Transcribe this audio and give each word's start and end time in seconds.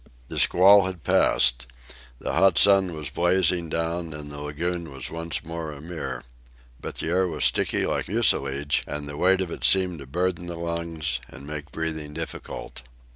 The 0.29 0.39
squall 0.39 0.85
had 0.87 1.03
passed. 1.03 1.67
The 2.17 2.33
hot 2.33 2.57
sun 2.57 2.95
was 2.95 3.11
blazing 3.11 3.69
down, 3.69 4.15
and 4.15 4.31
the 4.31 4.39
lagoon 4.39 4.91
was 4.91 5.11
once 5.11 5.43
more 5.45 5.71
a 5.71 5.79
mirror. 5.79 6.23
But 6.79 6.95
the 6.95 7.09
air 7.09 7.27
was 7.27 7.43
sticky 7.43 7.85
like 7.85 8.07
mucilage, 8.07 8.83
and 8.87 9.07
the 9.07 9.15
weight 9.15 9.41
of 9.41 9.51
it 9.51 9.63
seemed 9.63 9.99
to 9.99 10.07
burden 10.07 10.47
the 10.47 10.55
lungs 10.55 11.19
and 11.29 11.45
make 11.45 11.71
breathing 11.71 12.13
difficult. 12.15 12.81